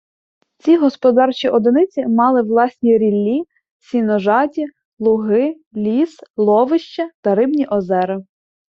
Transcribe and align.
Ці 0.57 0.77
господарчі 0.77 1.49
одиниці 1.49 2.07
мали 2.07 2.41
власні 2.41 2.97
ріллі, 2.97 3.43
сіножаті, 3.79 4.65
луги, 4.99 5.55
ліс, 5.75 6.17
ловища 6.37 7.09
та 7.21 7.35
рибні 7.35 7.67
озера. 7.67 8.21